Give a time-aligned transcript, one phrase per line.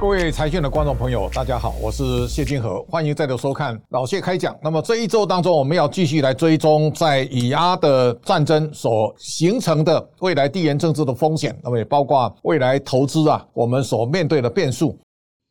[0.00, 4.54] 各位财讯的观众朋友，大家好，我是谢金河，欢迎再度收看老谢开讲。
[4.60, 14.98] 那么这一周当中，我们要继续来追踪在以阿的战争所形成的未来地缘政治的风险，那么也包括未来投资啊，我们所面对的变数。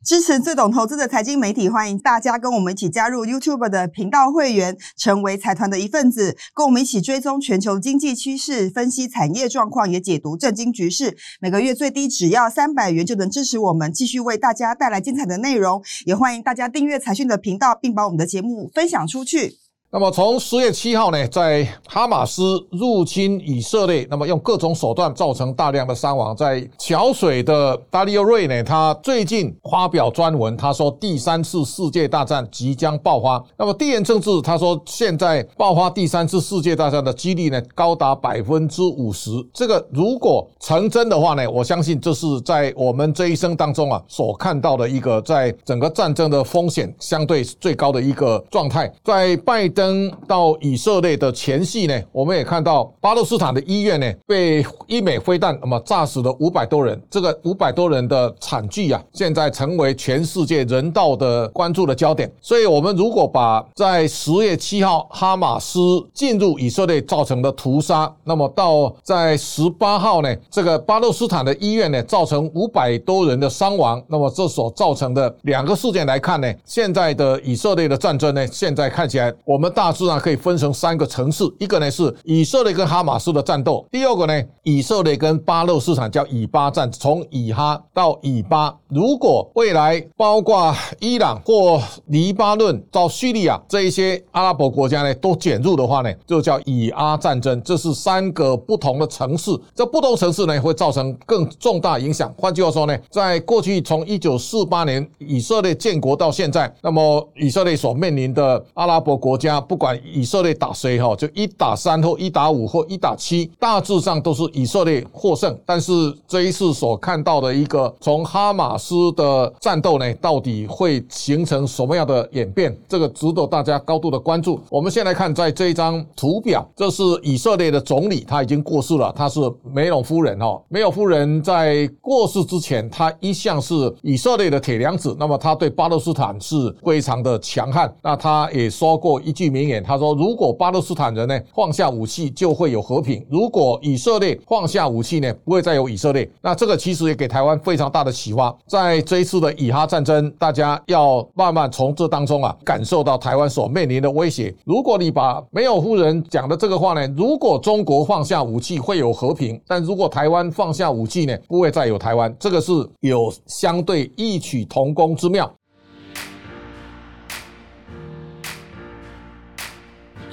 [0.04, 11.16] 支持最懂投资的财经媒体，欢迎大家跟我们一起加入 YouTube 的频道会员，成为财团的一份子，跟我们一起追踪全球经济趋势，分析产业状况，也解读政经局势。
[11.40, 15.82] 每个月最低只要三百元就能支持我们，继续为大家带来精彩的内容。
[16.04, 19.63] 也欢迎大家订阅财讯的频道，并把我们的节目分享出去。
[19.94, 26.34] 那么从十月七号呢，在哈马斯入侵以色列，那么用各种手段造成大量的伤亡。
[26.34, 33.40] 在桥水的达利欧瑞呢，他最近发表专文，他说第三次世界大战即将爆发。
[33.56, 39.30] 那么地缘政治，他说现在爆发第三次世界大战的几率呢，高达百分之五十。
[39.52, 48.92] 这个如果成真的话呢，我相信这是在我们这一生当中啊所看到的一个在整个战争的风险相对最高的一个状态。
[49.04, 49.83] 在拜登。
[49.84, 62.32] 登到以色列的前夕呢，我们也看到巴勒斯坦的医院呢被一枚飞弹那么炸死了五百多人，这个五百多人的惨剧啊，现在成为全世界人道的关注的焦点。
[62.40, 65.78] 所以，我们如果把在十月七号哈马斯
[66.14, 79.73] 进入以色列造成的屠杀，那么到在十八号呢，这个巴勒斯坦的医院呢造成五百多人的伤亡，那么这所造成的两个事件来看呢，现在的以色列的战争呢，现在看起来我们。
[79.74, 88.74] 大致上可以分成三个层次，一个呢是以色列跟哈马斯的战斗，第二个呢以色列跟巴勒斯坦叫以巴战，从以哈到以巴。
[88.88, 97.60] 如果未来包括伊朗或黎巴嫩到叙利亚这一些阿拉伯国家呢都卷入的话呢，就叫以阿战争。
[97.64, 102.32] 这是三个不同的层次，这不同层次呢会造成更重大影响。
[102.38, 109.53] 换句话说呢，在过去从一九四八年以色列建国到现在，那么以色列所面临的阿拉伯国家。
[109.60, 115.56] 不管以色列打谁哈，就一打三或一打五或一打七，大致上都是以色列获胜。
[115.64, 115.92] 但是
[116.26, 122.76] 这一次所看到的一个从哈马斯的战斗呢，到底会形成什么样的演变？
[122.88, 124.60] 这个值得大家高度的关注。
[124.68, 129.40] 我们先来看在这一张图表，这是以色列的总理，他已经过世了，他是
[129.72, 130.60] 梅隆夫人哈。
[130.68, 137.94] 梅隆夫人在过世之前，他一向是以色列的铁娘子，那么他对巴勒斯坦是非常的强悍。
[138.02, 139.43] 那他也说过一句。
[139.50, 148.54] 名言，他说：“如果巴勒斯坦人呢放下武器，就会有和平；如果以色列放下武器呢，不会再有以色列。”那这个其实也给台湾非常大的启发。
[148.66, 154.54] 在这一次的以哈战争，大家要慢慢从这当中啊，感受到台湾所面临的威胁。
[154.64, 162.34] 如果你把梅隆夫人讲的这个话呢，如果中国放下武器会有和平，但如果台湾放下武器呢，不会再有台湾。
[162.38, 165.50] 这个是有相对异曲同工之妙。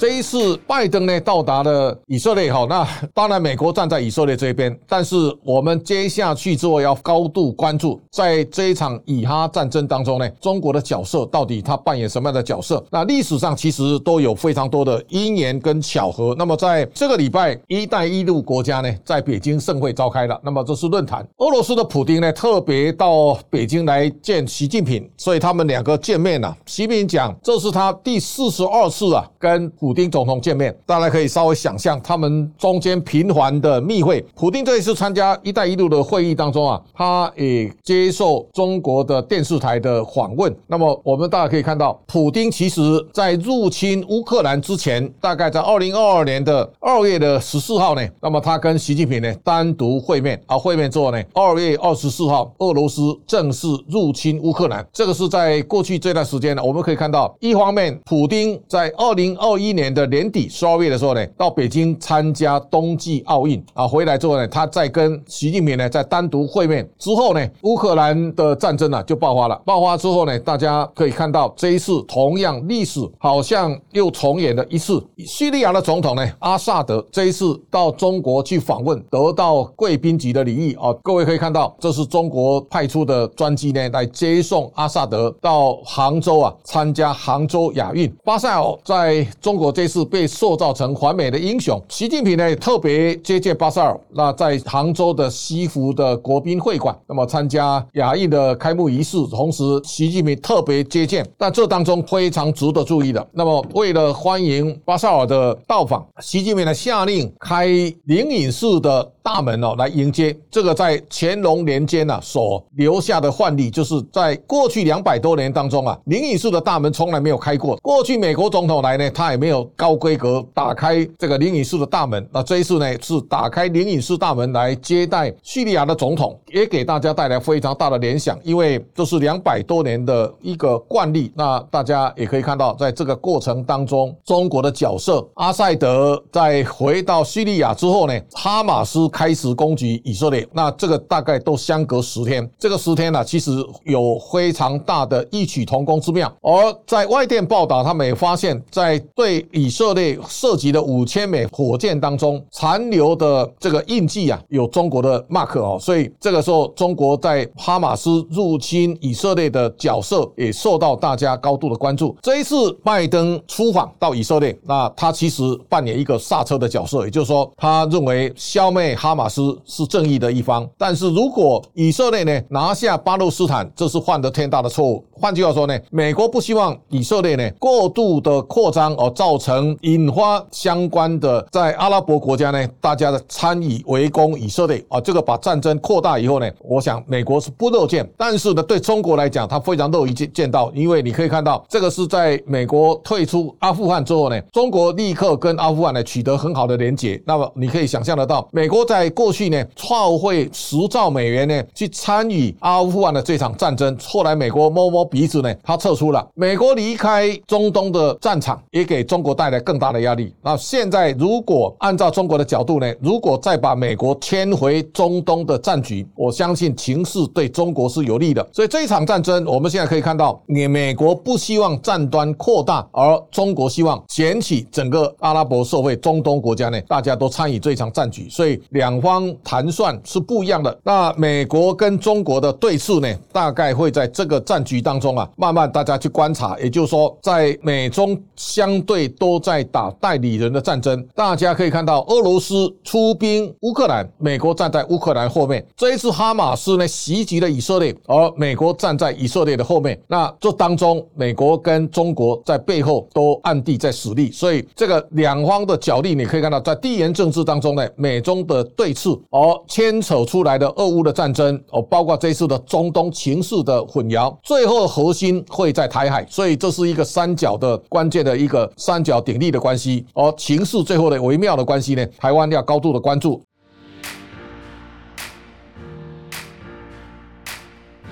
[0.02, 12.84] 这一次拜登呢到达了以色列哈，那当然美国站在以色列这边，但是我们接下去之后要高度关注，在这一场以哈战争当中呢，中国的角色到底他扮演什么样的角色？
[12.90, 16.34] 那历史上其实都有非常多的因缘跟巧合。
[16.36, 26.58] 那么在这个礼拜，一带一路国家呢在北京盛会召开了，那么这是论坛，俄罗斯的普丁呢特别到北京来见习近平，所以他们两个见面了。
[26.66, 29.91] 习近平讲，这是他第四十二次啊跟普。
[29.92, 34.26] 普丁总统见面，大家可以稍微想象他们中间频繁的密会。
[34.34, 40.56] 普丁这一次参加“一带一路”的会议当中啊，他也接受中国的电视台的访问。
[40.66, 42.82] 那么我们大家可以看到，普丁其实
[43.12, 50.42] 在入侵乌克兰之前，大概在二零二二年的二月的十四号呢，那么他跟习近平呢单独会面。
[50.46, 54.88] 啊会面之后呢，二月二十四号，俄罗斯正式入侵乌克兰。
[54.94, 59.81] 这个是在过去这段时间呢，我们可以看到，一方面，普丁在二零二一年。
[59.82, 69.60] 年的年底十二月的时候呢，到北京参加冬季奥运啊，回来之后呢，他再跟习近平呢再单独会面之后呢，乌克兰的战争呢就爆发了。
[69.66, 75.04] 爆发之后呢，大家可以看到这一次同样历史好像又重演了一次。
[75.18, 80.94] 叙利亚的总统呢，阿萨德这一次到中国去访问，得到贵宾级的礼遇啊。
[81.02, 88.12] 各位可以看到，这是中国派出的专机呢来接送阿萨德到杭州啊，参加杭州亚运。
[88.24, 89.72] 巴塞尔在中国。
[89.72, 91.82] 这次被塑造成反美的英雄。
[91.90, 101.26] 习近平呢也特别接见巴塞尔，那在杭州的西湖的国宾会馆，那么参加亚运的开幕仪式，同时习近平特别接见。
[101.38, 107.66] 但这当中非常值得注意的，那么为了欢迎巴塞尔的到访，习近平呢下令开
[108.06, 110.38] 灵隐寺的大门哦来迎接。
[110.50, 117.76] 这个在乾隆年间呢所留下的范例，就是在过去两百多年当中啊，灵隐寺的大门从来没有开过。
[117.78, 122.28] 过去美国总统来呢，他也没有高规格打开这个灵隐寺的大门。
[122.32, 131.32] 那这一次呢，是打开灵隐寺大门来接待叙利亚的总统，也给大家带来非常大的联想，因为这是两百多年的一个惯例。
[131.36, 140.48] 那大家也可以看到，在这个过程当中，中国的角色，阿塞德在回到叙利亚之后呢，哈马斯开始攻击以色列。
[140.52, 143.52] 那这个大概都相隔十天，这个十天呢，其实
[143.86, 146.32] 有非常大的异曲同工之妙。
[146.42, 146.52] 而
[146.86, 162.16] 在外电报道，他们也发现，在对以色列涉及的五千枚火箭当中，残留的这个印记啊，有中国的 mark 哦，所以这个时候，中国在哈马斯入侵以色列的角色也受到大家高度的关注。
[162.22, 170.68] 这一次拜登出访到以色列，那他其实扮演一个刹车的角色，也就是说，他认为消灭哈马斯是正义的一方。
[170.78, 175.04] 但是如果以色列呢拿下巴勒斯坦，这是犯得天大的错误。
[175.14, 188.06] 换句话说呢，美国不希望以色列呢过度的扩张而造造成引发相关的在阿拉伯国家呢大家的参与围攻以色列啊，这个把战争扩大以后呢，我想美国是不乐见。
[188.18, 197.22] 但是呢，对中国来讲，他非常乐意见见到，因为你可以看到这个是在美国退出阿富汗之后呢，中国立刻跟阿富汗呢取得很好的连结。
[197.26, 206.28] 那么你可以想象得到，美国在过去呢创会十兆美元呢去参与阿富汗的这场战争，后来美国摸摸鼻子呢，他撤出了。
[206.34, 210.34] 美国离开中东的战场，也给中中国带来更大的压力。
[210.42, 218.44] 那现在如果按照中国的角度呢，如果再把美国牵回中东的战局，我相信情势对中国是有利的。
[218.52, 228.28] 所以这一场战争，我们现在可以看到，你美国不希望战端扩大，而中国希望掀起整个阿拉伯社会、中东国家呢，大家都参与这一场战局。
[228.28, 230.76] 所以两方盘算是不一样的。
[230.84, 235.30] 那美国跟中国的对峙呢，大概会在这个战局当中啊。
[235.38, 245.66] 慢慢大家去观察，也就是说，在美中相对都在打代理人的战争，大家可以看到俄罗斯出兵乌克兰，美国站在乌克兰后面。
[245.76, 250.00] 这一次哈马斯呢袭击了以色列，而美国站在以色列的后面。
[250.08, 265.32] 那这当中，美国跟中国在背后都暗地在使力，所以这个两方的角力，你可以看到，在地缘政治当中呢，美中的对峙，而牵扯出来的俄乌的战争，哦，包括这一次的中东情势的混淆，最后核心。
[265.50, 273.42] 会在台海，所以这是一个三角的关键的一个三角鼎立的关系，而情势最后的微妙的关系呢，台湾要高度的关注。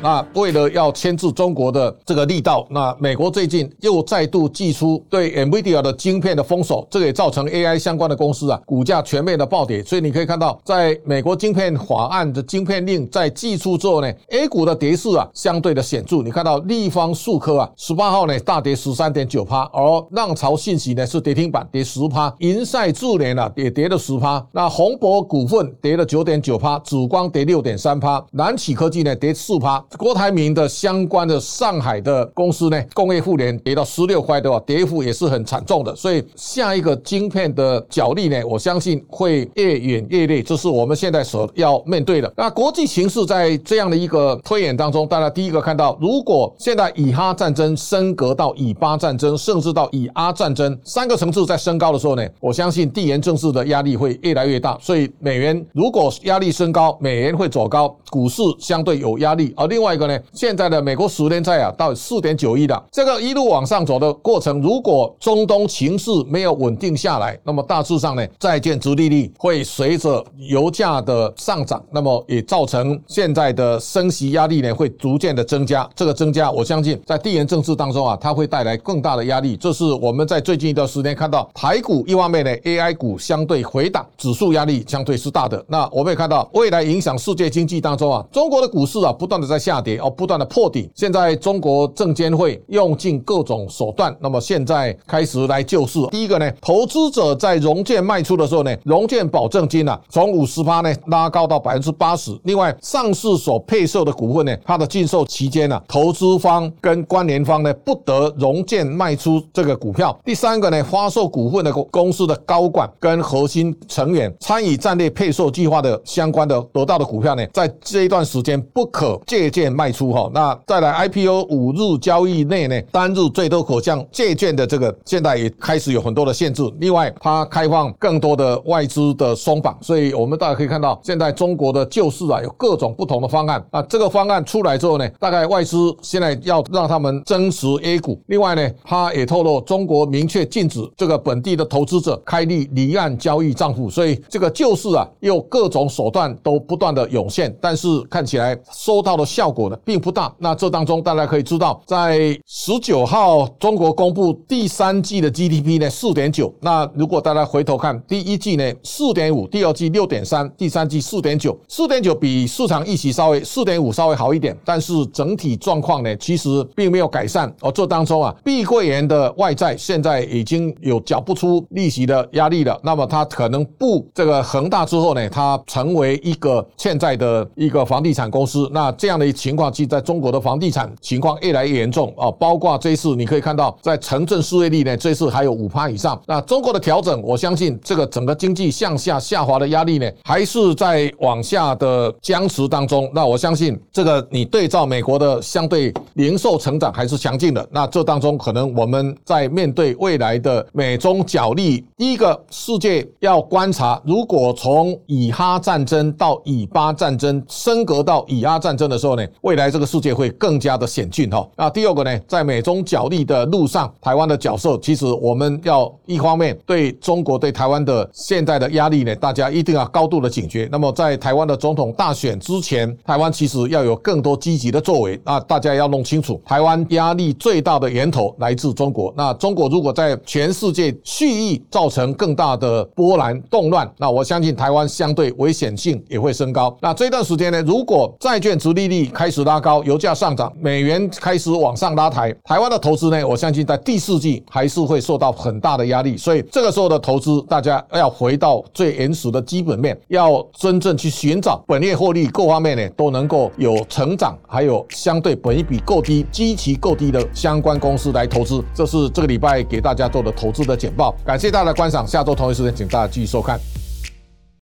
[0.02, 9.84] 那为了要牵制中国的这个力道，那美国最近又再度祭出对 NVIDIA 的晶片的封锁，这也造成 AI 相关的公司啊股价全面的暴跌。
[9.84, 16.22] 所以你可以看到，在美国晶片法案的晶片令在祭出之后呢，A 股的跌势啊相对的显著。
[16.22, 29.84] 你看到立方数科啊，十八号呢大跌十三点九趴，而浪潮信息呢是跌停板跌十趴，银赛智联啊也跌了十趴，那宏博股份跌了九点九趴，紫光跌六点三趴，南启科技呢跌四趴。
[29.98, 35.96] 郭台铭的相关的上海的公司呢，工业互联跌到十六块的话，跌幅也是很惨重的。
[35.96, 42.32] 所以下一个晶片的角力呢，我相信会越演越烈，这是我们现在所要面对的。
[42.38, 54.78] 那国际形势在这样的一个推演当中，大家第一个看到，如果现在以哈战争升格到以巴战争，甚至到以阿战争三个层次在升高的时候呢，我相信地缘政治的压力会越来越大。
[54.80, 59.54] 所以美元如果压力升高，美元会走高，股市相对有压力。
[59.58, 75.90] 而另另外一个呢，现在的美国十年债啊到四点九亿了，这个一路往上走的过程，如果中东情势没有稳定下来，那么大致上呢，债券殖利率会随着油价的上涨，那么也造成现在的升息压力呢会逐渐的增加。
[75.96, 79.56] 这个增加，我相信在地缘政治当中啊，它会带来更大的压力。
[79.56, 85.64] 这是我们在最近一段时间看到台股一方面呢，AI 股相对回档，指数压力相对是大的。
[85.70, 89.69] 那我们也看到未来影响世界经济当中啊，中国的股市啊不断的在下。
[89.70, 90.90] 下跌哦，不断的破底。
[90.96, 96.00] 现在中国证监会用尽各种手段，那么现在开始来救市。
[96.10, 102.36] 第一个呢，投资者在融券卖出的时候呢，融券保证金啊，从五十趴呢拉高到百分之八十。
[102.46, 110.20] 另外，上市所配售的股份呢，它的禁售期间呢，投资方跟关联方呢不得融券卖出这个股票。
[110.26, 120.30] 第三个呢，发售股份的公司的高管跟核心成员参与战略配售计划的相关的得到的股票呢，在这一段时间不可借券卖出哈。
[120.34, 126.64] 那再来 IPO 五日交易内呢，单日最多可向借券的这个，现在也开始有很多的限制。
[126.80, 133.64] 另外，它开放更多的外资的松绑，所以我们大家可以看到，现在中国的救市啊，有各种不同的方案。
[133.72, 138.22] 啊这个方案出来之后呢，大概外资现在要让他们增持 A 股。
[138.28, 150.32] 另外呢，他也透露中国明确禁止这个本地的投资者开立离岸交易账户，所以这个救市啊，又各种手段都不断的涌现，但是看起来收到的效效果呢并不大。
[150.38, 167.52] 那这当中大家可以知道，在十九号中国公布第三季的 GDP 呢四点九，那如果大家回头看第一季呢四点五，第二季六点三，第三季四点九，四点九比市场预期稍微四点五稍微好一点，但是整体状况呢其实并没有改善。
[167.62, 178.70] 而这当中啊，碧桂园的外债现在已经有缴不出利息的压力了，那么它可能不这个恒大之后呢，它成为一个欠债的一个房地产公司。
[178.72, 182.30] 那这样的一情况，其实在中国的房地产情况越来越严重啊。
[182.32, 186.22] 包括这一次，你可以看到，在城镇失业率呢，这一次还有五趴以上。
[186.28, 193.10] 那中国的调整，我相信这个整个经济向下下滑的压力呢，还是在往下的僵持当中。
[193.14, 197.66] 那我相信，这个你对照美国的相对零售成长还是强劲的。
[197.72, 211.48] 那这当中，可能我们在面对未来的美中角力，第一个世界要观察，如果从以哈战争到以巴战争升格到以阿战争的时候呢，未来这个世界会更加的险峻哈。
[211.56, 220.68] 那第二个呢，在美中角力的路上，台湾的角色，其实我们要一方面对中国对台湾的现在的压力呢，大家一定要高度的警觉。
[220.72, 225.20] 那么在台湾的总统大选之前，台湾其实要有更多积极的作为。
[225.26, 229.14] 那大家要弄清楚，台湾压力最大的源头来自中国。
[229.18, 236.76] 那中国如果在全世界蓄意造成更大的波澜动乱，那我相信台湾相对危险性也会升高。
[236.82, 246.16] 那这段时间呢，如果债券殖利率开始拉高，油价上涨，美元开始往上拉抬，台湾的投资呢，我相信在第四季还是会受到很大的压力。
[246.16, 258.64] 所以这个时候的投资，大家要回到最原始的基本面，要真正去寻找本业获利各方面呢都能够有成长，还有相对本益比够低、基期够低的相关公司来投资。
[258.74, 261.16] 这是这个礼拜给大家做的投资的简报。
[261.26, 263.60] 感谢大家的观赏，下周同一时间请大家继续收看。